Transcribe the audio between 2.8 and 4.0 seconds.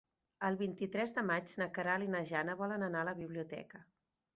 anar a la biblioteca.